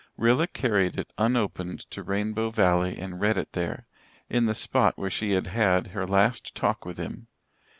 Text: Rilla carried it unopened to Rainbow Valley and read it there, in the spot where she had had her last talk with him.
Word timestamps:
Rilla 0.17 0.47
carried 0.47 0.97
it 0.97 1.13
unopened 1.19 1.81
to 1.91 2.01
Rainbow 2.01 2.49
Valley 2.49 2.97
and 2.97 3.21
read 3.21 3.37
it 3.37 3.51
there, 3.53 3.85
in 4.31 4.47
the 4.47 4.55
spot 4.55 4.97
where 4.97 5.11
she 5.11 5.33
had 5.33 5.45
had 5.45 5.85
her 5.93 6.07
last 6.07 6.55
talk 6.55 6.85
with 6.87 6.97
him. 6.97 7.27